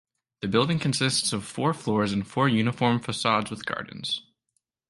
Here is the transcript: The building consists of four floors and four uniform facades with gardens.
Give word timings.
The 0.41 0.47
building 0.47 0.79
consists 0.79 1.31
of 1.31 1.45
four 1.45 1.75
floors 1.75 2.11
and 2.11 2.27
four 2.27 2.49
uniform 2.49 2.99
facades 2.99 3.51
with 3.51 3.67
gardens. 3.67 4.23